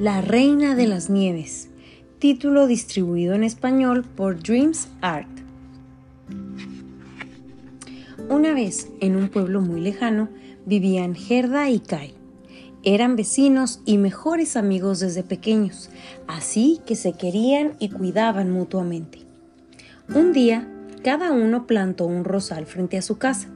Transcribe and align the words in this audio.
La 0.00 0.22
Reina 0.22 0.74
de 0.74 0.86
las 0.86 1.10
Nieves, 1.10 1.68
título 2.18 2.66
distribuido 2.66 3.34
en 3.34 3.44
español 3.44 4.02
por 4.02 4.42
Dreams 4.42 4.88
Art. 5.02 5.28
Una 8.30 8.54
vez, 8.54 8.88
en 9.00 9.14
un 9.14 9.28
pueblo 9.28 9.60
muy 9.60 9.82
lejano, 9.82 10.30
vivían 10.64 11.14
Gerda 11.14 11.68
y 11.68 11.80
Kai. 11.80 12.14
Eran 12.82 13.14
vecinos 13.14 13.82
y 13.84 13.98
mejores 13.98 14.56
amigos 14.56 15.00
desde 15.00 15.22
pequeños, 15.22 15.90
así 16.26 16.80
que 16.86 16.96
se 16.96 17.12
querían 17.12 17.74
y 17.78 17.90
cuidaban 17.90 18.50
mutuamente. 18.50 19.18
Un 20.14 20.32
día, 20.32 20.66
cada 21.04 21.30
uno 21.30 21.66
plantó 21.66 22.06
un 22.06 22.24
rosal 22.24 22.64
frente 22.64 22.96
a 22.96 23.02
su 23.02 23.18
casa. 23.18 23.48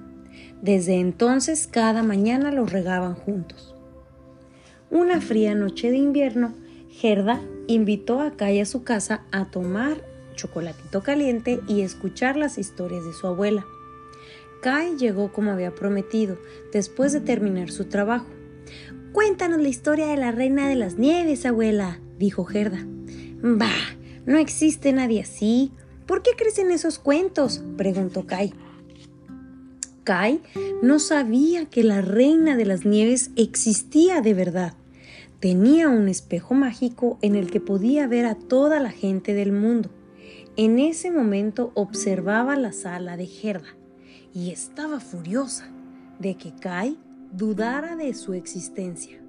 Desde 0.61 1.01
entonces, 1.01 1.67
cada 1.67 2.03
mañana 2.03 2.53
los 2.53 2.71
regaban 2.71 3.15
juntos. 3.15 3.74
Una 4.91 5.21
fría 5.21 5.55
noche 5.55 5.91
de 5.91 5.97
invierno, 5.97 6.55
Gerda 6.91 7.41
invitó 7.67 8.21
a 8.21 8.33
Kai 8.33 8.61
a 8.61 8.67
su 8.67 8.85
casa 8.85 9.25
a 9.33 9.47
tomar 9.47 10.05
chocolatito 10.35 11.03
caliente 11.03 11.61
y 11.67 11.83
escuchar 11.83 12.37
las 12.37 12.59
historias 12.59 13.05
de 13.05 13.13
su 13.13 13.27
abuela. 13.27 13.67
Kai 14.63 14.97
llegó 14.97 15.33
como 15.33 15.51
había 15.51 15.75
prometido, 15.75 16.39
después 16.73 17.13
de 17.13 17.21
terminar 17.21 17.71
su 17.71 17.87
trabajo. 17.87 18.27
Cuéntanos 19.13 19.61
la 19.61 19.69
historia 19.69 20.07
de 20.07 20.17
la 20.17 20.33
reina 20.33 20.69
de 20.69 20.75
las 20.75 20.99
nieves, 20.99 21.47
abuela, 21.47 22.01
dijo 22.19 22.45
Gerda. 22.45 22.87
Bah, 23.43 23.69
no 24.27 24.39
existe 24.39 24.93
nadie 24.93 25.21
así. 25.21 25.73
¿Por 26.07 26.23
qué 26.23 26.31
crees 26.37 26.59
en 26.59 26.71
esos 26.71 26.99
cuentos? 26.99 27.63
preguntó 27.77 28.27
Kai. 28.27 28.55
Kai 30.05 30.41
no 30.83 30.99
sabía 30.99 31.65
que 31.67 31.83
la 31.83 32.03
reina 32.03 32.57
de 32.57 32.67
las 32.67 32.85
nieves 32.85 33.31
existía 33.37 34.21
de 34.21 34.35
verdad. 34.35 34.75
Tenía 35.41 35.89
un 35.89 36.09
espejo 36.09 36.55
mágico 36.55 37.19
en 37.23 37.35
el 37.35 37.51
que 37.51 37.61
podía 37.61 38.07
ver 38.07 38.27
a 38.27 38.35
toda 38.35 38.81
la 38.81 38.91
gente 38.91 39.35
del 39.35 39.53
mundo. 39.53 39.91
En 40.57 40.79
ese 40.79 41.11
momento 41.11 41.73
observaba 41.75 42.55
la 42.57 42.73
sala 42.73 43.17
de 43.17 43.27
Gerda 43.27 43.75
y 44.33 44.51
estaba 44.51 45.01
furiosa 45.01 45.69
de 46.19 46.37
que 46.37 46.55
Kai 46.55 46.99
dudara 47.33 47.97
de 47.97 48.15
su 48.15 48.35
existencia. 48.35 49.21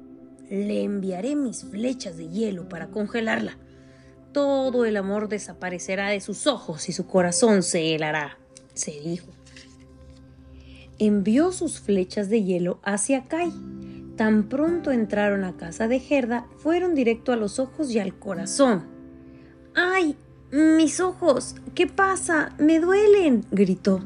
Le 0.49 0.83
enviaré 0.83 1.35
mis 1.35 1.63
flechas 1.63 2.17
de 2.17 2.29
hielo 2.29 2.69
para 2.69 2.87
congelarla. 2.87 3.57
Todo 4.31 4.85
el 4.85 4.97
amor 4.97 5.29
desaparecerá 5.29 6.09
de 6.09 6.19
sus 6.19 6.45
ojos 6.45 6.89
y 6.89 6.91
su 6.91 7.07
corazón 7.07 7.63
se 7.63 7.95
helará, 7.95 8.37
se 8.73 8.91
dijo. 8.91 9.34
Envió 10.99 11.51
sus 11.51 11.79
flechas 11.79 12.29
de 12.29 12.43
hielo 12.43 12.79
hacia 12.83 13.25
Kai 13.25 13.51
Tan 14.15 14.47
pronto 14.47 14.91
entraron 14.91 15.43
a 15.43 15.57
casa 15.57 15.89
de 15.89 15.99
Gerda, 15.99 16.47
fueron 16.57 16.95
directo 16.95 17.33
a 17.33 17.35
los 17.35 17.59
ojos 17.59 17.91
y 17.91 17.99
al 17.99 18.17
corazón. 18.17 18.85
¡Ay! 19.73 20.15
Mis 20.51 21.01
ojos. 21.01 21.55
¿Qué 21.73 21.85
pasa? 21.87 22.55
Me 22.57 22.79
duelen. 22.79 23.45
gritó. 23.51 24.01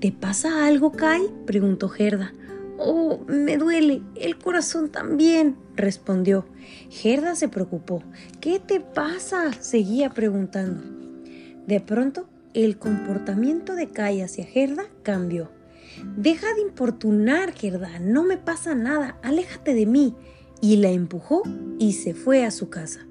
¿Te 0.00 0.12
pasa 0.12 0.66
algo, 0.66 0.92
Kai? 0.92 1.30
preguntó 1.46 1.88
Gerda. 1.88 2.34
Oh, 2.76 3.20
me 3.26 3.56
duele. 3.56 4.02
El 4.16 4.36
corazón 4.36 4.90
también, 4.90 5.56
respondió. 5.76 6.44
Gerda 6.90 7.34
se 7.34 7.48
preocupó. 7.48 8.02
¿Qué 8.40 8.58
te 8.58 8.80
pasa? 8.80 9.52
seguía 9.60 10.10
preguntando. 10.10 10.82
De 11.66 11.80
pronto, 11.80 12.28
el 12.52 12.76
comportamiento 12.76 13.76
de 13.76 13.88
Kai 13.88 14.20
hacia 14.20 14.44
Gerda 14.44 14.84
cambió. 15.02 15.61
Deja 16.16 16.54
de 16.54 16.62
importunar, 16.62 17.52
Gerda, 17.52 17.98
no 17.98 18.24
me 18.24 18.36
pasa 18.36 18.74
nada, 18.74 19.18
aléjate 19.22 19.74
de 19.74 19.86
mí. 19.86 20.14
Y 20.60 20.76
la 20.76 20.90
empujó 20.90 21.42
y 21.78 21.94
se 21.94 22.14
fue 22.14 22.44
a 22.44 22.50
su 22.50 22.68
casa. 22.68 23.06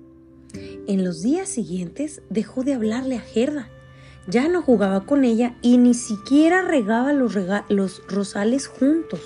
En 0.87 1.03
los 1.03 1.21
días 1.21 1.49
siguientes 1.49 2.21
dejó 2.29 2.63
de 2.63 2.73
hablarle 2.73 3.17
a 3.17 3.21
Gerda. 3.21 3.69
Ya 4.27 4.47
no 4.47 4.61
jugaba 4.61 5.05
con 5.05 5.23
ella 5.23 5.57
y 5.61 5.77
ni 5.77 5.93
siquiera 5.93 6.61
regaba 6.61 7.11
los, 7.11 7.35
rosales 8.07 8.67
juntos. 8.67 9.21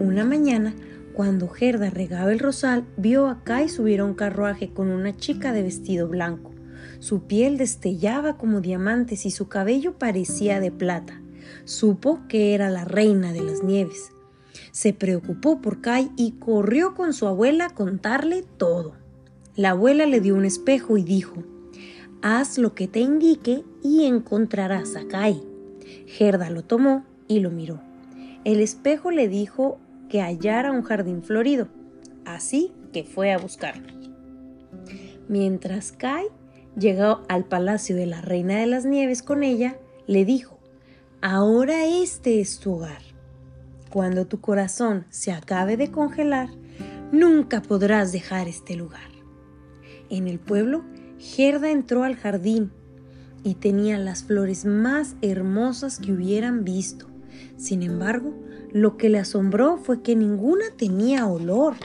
Una 0.00 0.24
mañana, 0.24 0.74
cuando 1.12 1.48
Gerda 1.48 1.90
regaba 1.90 2.32
el 2.32 2.38
rosal, 2.38 2.84
vio 2.96 3.28
a 3.28 3.44
Kai 3.44 3.68
subir 3.68 4.00
a 4.00 4.04
un 4.04 4.14
carruaje 4.14 4.72
con 4.72 4.88
una 4.88 5.16
chica 5.16 5.52
de 5.52 5.62
vestido 5.62 6.08
blanco. 6.08 6.52
Su 6.98 7.24
piel 7.24 7.58
destellaba 7.58 8.38
como 8.38 8.60
diamantes 8.60 9.26
y 9.26 9.30
su 9.30 9.48
cabello 9.48 9.98
parecía 9.98 10.60
de 10.60 10.72
plata 10.72 11.20
supo 11.64 12.20
que 12.28 12.54
era 12.54 12.70
la 12.70 12.84
reina 12.84 13.32
de 13.32 13.42
las 13.42 13.62
nieves. 13.62 14.10
Se 14.72 14.92
preocupó 14.92 15.60
por 15.60 15.80
Kai 15.80 16.10
y 16.16 16.32
corrió 16.32 16.94
con 16.94 17.12
su 17.12 17.26
abuela 17.26 17.66
a 17.66 17.74
contarle 17.74 18.44
todo. 18.56 18.94
La 19.56 19.70
abuela 19.70 20.06
le 20.06 20.20
dio 20.20 20.34
un 20.34 20.44
espejo 20.44 20.96
y 20.96 21.02
dijo, 21.02 21.44
Haz 22.22 22.58
lo 22.58 22.74
que 22.74 22.88
te 22.88 23.00
indique 23.00 23.64
y 23.82 24.04
encontrarás 24.04 24.96
a 24.96 25.06
Kai. 25.06 25.42
Gerda 26.06 26.50
lo 26.50 26.64
tomó 26.64 27.04
y 27.28 27.40
lo 27.40 27.50
miró. 27.50 27.80
El 28.44 28.60
espejo 28.60 29.10
le 29.10 29.28
dijo 29.28 29.78
que 30.08 30.22
hallara 30.22 30.72
un 30.72 30.82
jardín 30.82 31.22
florido, 31.22 31.68
así 32.24 32.72
que 32.92 33.04
fue 33.04 33.32
a 33.32 33.38
buscarlo. 33.38 33.92
Mientras 35.28 35.92
Kai 35.92 36.26
llegó 36.76 37.22
al 37.28 37.44
palacio 37.44 37.96
de 37.96 38.06
la 38.06 38.20
Reina 38.20 38.58
de 38.58 38.66
las 38.66 38.84
Nieves 38.84 39.22
con 39.22 39.42
ella, 39.42 39.78
le 40.06 40.24
dijo, 40.24 40.53
Ahora 41.26 41.86
este 41.86 42.42
es 42.42 42.58
tu 42.58 42.74
hogar. 42.74 43.00
Cuando 43.88 44.26
tu 44.26 44.42
corazón 44.42 45.06
se 45.08 45.32
acabe 45.32 45.78
de 45.78 45.90
congelar, 45.90 46.50
nunca 47.12 47.62
podrás 47.62 48.12
dejar 48.12 48.46
este 48.46 48.76
lugar. 48.76 49.08
En 50.10 50.28
el 50.28 50.38
pueblo, 50.38 50.84
Gerda 51.18 51.70
entró 51.70 52.04
al 52.04 52.16
jardín 52.16 52.72
y 53.42 53.54
tenía 53.54 53.96
las 53.96 54.24
flores 54.24 54.66
más 54.66 55.16
hermosas 55.22 55.98
que 55.98 56.12
hubieran 56.12 56.62
visto. 56.62 57.06
Sin 57.56 57.82
embargo, 57.82 58.34
lo 58.70 58.98
que 58.98 59.08
le 59.08 59.18
asombró 59.18 59.78
fue 59.78 60.02
que 60.02 60.16
ninguna 60.16 60.66
tenía 60.76 61.26
olor. 61.26 61.76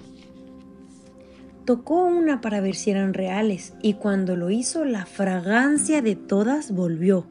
Tocó 1.63 2.03
una 2.03 2.41
para 2.41 2.59
ver 2.59 2.75
si 2.75 2.91
eran 2.91 3.13
reales 3.13 3.73
y 3.81 3.93
cuando 3.93 4.35
lo 4.35 4.49
hizo 4.49 4.83
la 4.83 5.05
fragancia 5.05 6.01
de 6.01 6.17
todas 6.17 6.71
volvió 6.73 7.25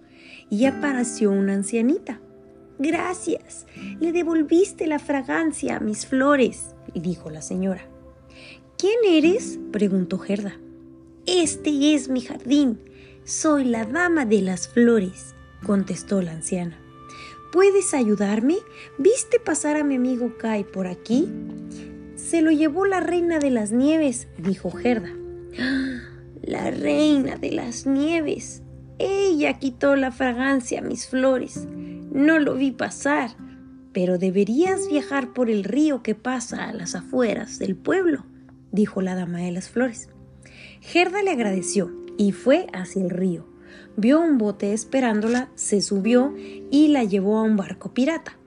y 0.50 0.64
apareció 0.66 1.31
una 1.31 1.54
ancianita. 1.54 2.20
Gracias, 2.78 3.66
le 3.98 4.12
devolviste 4.12 4.86
la 4.86 4.98
fragancia 4.98 5.76
a 5.76 5.81
mis 5.81 6.06
flores, 6.06 6.75
dijo 6.94 7.31
la 7.31 7.42
señora. 7.42 7.82
¿Quién 8.76 8.98
eres? 9.04 9.58
preguntó 9.72 10.19
Gerda. 10.19 10.56
Este 11.26 11.94
es 11.94 12.08
mi 12.08 12.20
jardín. 12.20 12.78
Soy 13.25 13.64
la 13.64 13.84
dama 13.84 14.25
de 14.25 14.41
las 14.41 14.69
flores, 14.69 15.34
contestó 15.66 16.22
la 16.22 16.32
anciana. 16.32 16.78
¿Puedes 17.53 17.92
ayudarme? 17.94 18.58
¿Viste 18.98 19.41
pasar 19.41 19.76
a 19.76 19.84
mi 19.84 19.97
amigo 19.97 20.38
Kai 20.38 20.64
por 20.64 20.87
aquí? 20.87 21.28
Se 22.14 22.42
lo 22.42 22.50
llevó 22.50 22.87
la 22.87 23.00
reina 23.00 23.38
de 23.38 23.50
las 23.50 23.72
nieves, 23.72 24.28
dijo 24.38 24.70
Gerda. 24.70 25.10
¡Ah! 25.58 26.08
La 26.42 26.70
reina 26.70 27.37
de 27.37 27.53
las 27.53 27.84
nieves, 27.87 28.62
ella 28.98 29.59
quitó 29.59 29.97
la 29.97 30.10
fragancia 30.10 30.81
a 30.81 30.82
mis 30.82 31.06
flores. 31.06 31.66
No 32.12 32.38
lo 32.38 32.54
vi 32.54 32.72
pasar, 32.72 33.31
pero 33.92 34.19
deberías 34.19 34.88
viajar 34.88 35.32
por 35.32 35.50
el 35.50 35.64
río 35.64 36.03
que 36.03 36.14
pasa 36.14 36.69
a 36.69 36.72
las 36.72 36.94
afueras 36.94 37.58
del 37.58 37.76
pueblo, 37.76 38.25
dijo 38.72 39.03
la 39.03 39.14
dama 39.14 39.38
de 39.38 39.53
las 39.53 39.69
flores. 39.69 40.08
Gerda 40.81 41.22
le 41.22 41.31
agradeció 41.31 41.91
y 42.16 42.32
fue 42.32 42.66
hacia 42.72 43.03
el 43.03 43.10
río. 43.10 43.47
Vio 43.97 44.20
un 44.20 44.38
bote 44.38 44.72
esperándola, 44.72 45.48
se 45.54 45.81
subió 45.81 46.34
y 46.70 46.88
la 46.88 47.04
llevó 47.04 47.38
a 47.38 47.42
un 47.42 47.56
barco 47.56 47.92
pirata. 47.92 48.38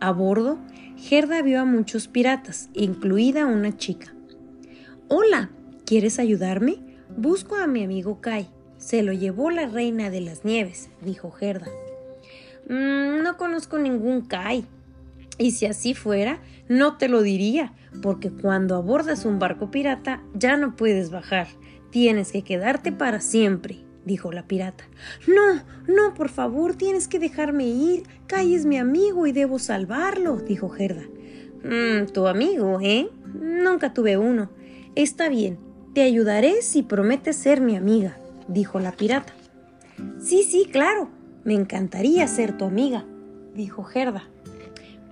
A 0.00 0.12
bordo, 0.12 0.58
Gerda 0.96 1.42
vio 1.42 1.60
a 1.60 1.64
muchos 1.64 2.08
piratas, 2.08 2.70
incluida 2.74 3.46
una 3.46 3.76
chica. 3.76 4.14
Hola, 5.08 5.50
¿quieres 5.84 6.18
ayudarme? 6.18 6.76
Busco 7.16 7.56
a 7.56 7.66
mi 7.66 7.82
amigo 7.82 8.20
Kai. 8.20 8.48
Se 8.78 9.02
lo 9.02 9.12
llevó 9.12 9.50
la 9.50 9.66
reina 9.66 10.08
de 10.10 10.20
las 10.20 10.44
nieves, 10.44 10.88
dijo 11.02 11.30
Gerda. 11.30 11.66
Mm, 12.68 13.22
no 13.22 13.36
conozco 13.36 13.78
ningún 13.78 14.22
Kai. 14.22 14.64
Y 15.38 15.52
si 15.52 15.66
así 15.66 15.94
fuera, 15.94 16.40
no 16.68 16.96
te 16.96 17.08
lo 17.08 17.22
diría, 17.22 17.72
porque 18.02 18.30
cuando 18.30 18.76
abordas 18.76 19.24
un 19.24 19.38
barco 19.38 19.70
pirata 19.70 20.22
ya 20.34 20.56
no 20.56 20.76
puedes 20.76 21.10
bajar. 21.10 21.48
Tienes 21.90 22.32
que 22.32 22.42
quedarte 22.42 22.92
para 22.92 23.20
siempre, 23.20 23.78
dijo 24.04 24.32
la 24.32 24.46
pirata. 24.46 24.84
No, 25.26 25.62
no, 25.86 26.14
por 26.14 26.28
favor, 26.28 26.74
tienes 26.74 27.08
que 27.08 27.18
dejarme 27.18 27.66
ir. 27.66 28.02
Kai 28.26 28.54
es 28.54 28.66
mi 28.66 28.78
amigo 28.78 29.26
y 29.26 29.32
debo 29.32 29.58
salvarlo, 29.58 30.36
dijo 30.36 30.68
Gerda. 30.68 31.04
Mm, 31.64 32.12
tu 32.12 32.26
amigo, 32.26 32.80
¿eh? 32.80 33.08
Nunca 33.34 33.92
tuve 33.92 34.16
uno. 34.16 34.50
Está 34.94 35.28
bien, 35.28 35.58
te 35.94 36.02
ayudaré 36.02 36.62
si 36.62 36.82
prometes 36.82 37.36
ser 37.36 37.60
mi 37.60 37.76
amiga, 37.76 38.18
dijo 38.48 38.80
la 38.80 38.92
pirata. 38.92 39.32
Sí, 40.20 40.42
sí, 40.42 40.68
claro, 40.70 41.08
me 41.44 41.54
encantaría 41.54 42.26
ser 42.26 42.56
tu 42.56 42.64
amiga, 42.64 43.04
dijo 43.54 43.84
Gerda. 43.84 44.28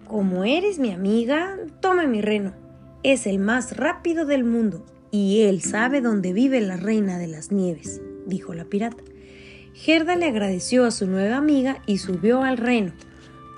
Como 0.06 0.44
eres 0.44 0.78
mi 0.78 0.92
amiga, 0.92 1.56
toma 1.80 2.06
mi 2.06 2.20
reno. 2.20 2.52
Es 3.02 3.26
el 3.26 3.38
más 3.38 3.76
rápido 3.76 4.26
del 4.26 4.44
mundo 4.44 4.84
y 5.10 5.42
él 5.42 5.62
sabe 5.62 6.00
dónde 6.00 6.32
vive 6.32 6.60
la 6.60 6.76
reina 6.76 7.18
de 7.18 7.26
las 7.26 7.52
nieves, 7.52 8.00
dijo 8.26 8.54
la 8.54 8.64
pirata. 8.64 9.02
Gerda 9.74 10.16
le 10.16 10.26
agradeció 10.26 10.84
a 10.84 10.90
su 10.90 11.06
nueva 11.06 11.36
amiga 11.36 11.82
y 11.86 11.98
subió 11.98 12.42
al 12.42 12.56
reno. 12.56 12.92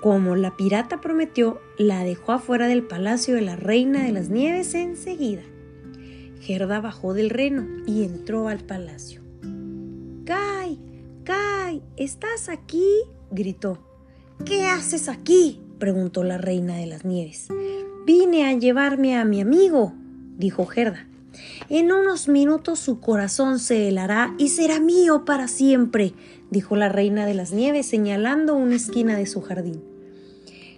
Como 0.01 0.35
la 0.35 0.55
pirata 0.55 1.01
prometió, 1.01 1.61
la 1.77 2.03
dejó 2.03 2.33
afuera 2.33 2.67
del 2.67 2.83
palacio 2.83 3.35
de 3.35 3.41
la 3.41 3.55
reina 3.55 4.03
de 4.03 4.11
las 4.11 4.29
nieves 4.29 4.73
enseguida. 4.73 5.41
Gerda 6.41 6.79
bajó 6.79 7.13
del 7.13 7.29
reno 7.29 7.67
y 7.85 8.03
entró 8.03 8.47
al 8.47 8.59
palacio. 8.59 9.18
¡Kai! 10.29 10.77
¡Kai! 11.23 11.81
¿Estás 11.97 12.49
aquí? 12.49 12.85
gritó. 13.31 13.79
¿Qué 14.45 14.67
haces 14.67 15.09
aquí? 15.09 15.59
preguntó 15.79 16.23
la 16.23 16.37
reina 16.37 16.75
de 16.75 16.85
las 16.85 17.03
nieves. 17.03 17.47
Vine 18.05 18.45
a 18.45 18.53
llevarme 18.53 19.17
a 19.17 19.25
mi 19.25 19.41
amigo, 19.41 19.93
dijo 20.37 20.67
Gerda. 20.67 21.07
En 21.67 21.91
unos 21.91 22.27
minutos 22.27 22.77
su 22.77 22.99
corazón 22.99 23.57
se 23.57 23.87
helará 23.87 24.35
y 24.37 24.49
será 24.49 24.79
mío 24.79 25.25
para 25.25 25.47
siempre, 25.47 26.13
dijo 26.51 26.75
la 26.75 26.89
reina 26.89 27.25
de 27.25 27.33
las 27.33 27.51
nieves 27.51 27.87
señalando 27.87 28.53
una 28.53 28.75
esquina 28.75 29.17
de 29.17 29.25
su 29.25 29.41
jardín. 29.41 29.88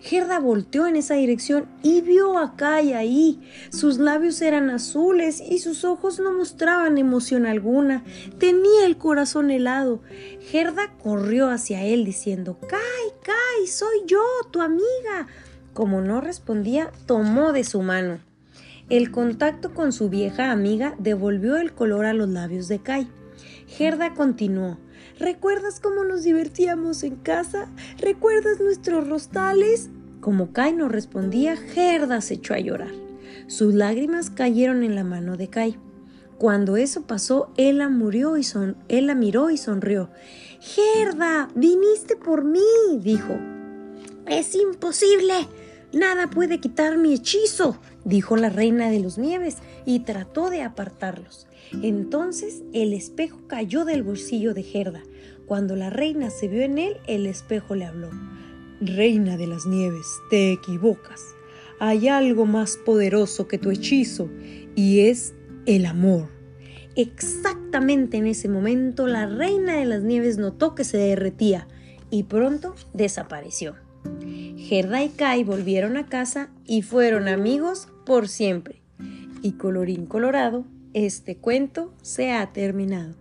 Gerda 0.01 0.39
volteó 0.39 0.87
en 0.87 0.95
esa 0.95 1.13
dirección 1.13 1.67
y 1.83 2.01
vio 2.01 2.39
a 2.39 2.55
Kai 2.55 2.93
ahí. 2.93 3.39
Sus 3.69 3.99
labios 3.99 4.41
eran 4.41 4.71
azules 4.71 5.41
y 5.47 5.59
sus 5.59 5.85
ojos 5.85 6.19
no 6.19 6.33
mostraban 6.33 6.97
emoción 6.97 7.45
alguna. 7.45 8.03
Tenía 8.39 8.87
el 8.87 8.97
corazón 8.97 9.51
helado. 9.51 10.01
Gerda 10.39 10.91
corrió 11.03 11.49
hacia 11.49 11.83
él 11.83 12.03
diciendo, 12.03 12.57
Kai, 12.59 12.79
Kai, 13.21 13.67
soy 13.67 13.99
yo, 14.07 14.23
tu 14.49 14.61
amiga. 14.61 15.27
Como 15.73 16.01
no 16.01 16.19
respondía, 16.19 16.91
tomó 17.05 17.53
de 17.53 17.63
su 17.63 17.83
mano. 17.83 18.19
El 18.89 19.11
contacto 19.11 19.73
con 19.73 19.93
su 19.93 20.09
vieja 20.09 20.51
amiga 20.51 20.95
devolvió 20.97 21.57
el 21.57 21.73
color 21.73 22.05
a 22.05 22.13
los 22.13 22.27
labios 22.27 22.67
de 22.67 22.79
Kai. 22.79 23.07
Gerda 23.67 24.15
continuó. 24.15 24.79
¿Recuerdas 25.21 25.79
cómo 25.79 26.03
nos 26.03 26.23
divertíamos 26.23 27.03
en 27.03 27.15
casa? 27.15 27.69
¿Recuerdas 27.99 28.59
nuestros 28.59 29.07
rostales? 29.07 29.91
Como 30.19 30.51
Kai 30.51 30.73
no 30.73 30.89
respondía, 30.89 31.55
Gerda 31.55 32.21
se 32.21 32.33
echó 32.33 32.55
a 32.55 32.59
llorar. 32.59 32.89
Sus 33.45 33.75
lágrimas 33.75 34.31
cayeron 34.31 34.81
en 34.81 34.95
la 34.95 35.03
mano 35.03 35.37
de 35.37 35.47
Kai. 35.47 35.77
Cuando 36.39 36.75
eso 36.75 37.03
pasó, 37.03 37.51
él 37.55 37.77
la, 37.77 37.87
murió 37.87 38.35
y 38.35 38.43
son 38.43 38.77
él 38.87 39.05
la 39.05 39.13
miró 39.13 39.51
y 39.51 39.57
sonrió. 39.57 40.09
Gerda, 40.59 41.49
viniste 41.53 42.15
por 42.15 42.43
mí, 42.43 42.59
dijo. 42.99 43.37
Es 44.25 44.55
imposible. 44.55 45.35
Nada 45.93 46.31
puede 46.31 46.59
quitar 46.59 46.97
mi 46.97 47.13
hechizo, 47.13 47.77
dijo 48.05 48.37
la 48.37 48.49
reina 48.49 48.89
de 48.89 48.99
los 48.99 49.19
nieves 49.19 49.57
y 49.85 49.99
trató 49.99 50.49
de 50.49 50.63
apartarlos. 50.63 51.45
Entonces 51.83 52.63
el 52.73 52.93
espejo 52.93 53.41
cayó 53.47 53.85
del 53.85 54.01
bolsillo 54.01 54.55
de 54.55 54.63
Gerda. 54.63 55.03
Cuando 55.45 55.75
la 55.75 55.89
reina 55.89 56.29
se 56.29 56.47
vio 56.47 56.61
en 56.61 56.77
él, 56.77 56.97
el 57.07 57.25
espejo 57.25 57.75
le 57.75 57.85
habló. 57.85 58.09
Reina 58.79 59.37
de 59.37 59.47
las 59.47 59.65
nieves, 59.65 60.05
te 60.29 60.51
equivocas. 60.51 61.21
Hay 61.79 62.07
algo 62.07 62.45
más 62.45 62.77
poderoso 62.77 63.47
que 63.47 63.57
tu 63.57 63.71
hechizo 63.71 64.29
y 64.75 65.01
es 65.01 65.33
el 65.65 65.85
amor. 65.85 66.29
Exactamente 66.95 68.17
en 68.17 68.27
ese 68.27 68.49
momento 68.49 69.07
la 69.07 69.25
reina 69.25 69.77
de 69.77 69.85
las 69.85 70.03
nieves 70.03 70.37
notó 70.37 70.75
que 70.75 70.83
se 70.83 70.97
derretía 70.97 71.67
y 72.09 72.23
pronto 72.23 72.75
desapareció. 72.93 73.75
Gerda 74.57 75.03
y 75.03 75.09
Kai 75.09 75.43
volvieron 75.43 75.97
a 75.97 76.07
casa 76.07 76.49
y 76.65 76.81
fueron 76.81 77.27
amigos 77.27 77.87
por 78.05 78.27
siempre. 78.27 78.81
Y 79.41 79.53
colorín 79.53 80.05
colorado, 80.05 80.65
este 80.93 81.37
cuento 81.37 81.93
se 82.01 82.31
ha 82.31 82.51
terminado. 82.51 83.20